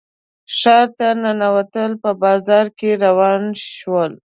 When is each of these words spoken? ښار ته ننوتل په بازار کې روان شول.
ښار 0.57 0.85
ته 0.97 1.07
ننوتل 1.21 1.91
په 2.03 2.09
بازار 2.23 2.65
کې 2.77 2.89
روان 3.05 3.43
شول. 3.75 4.11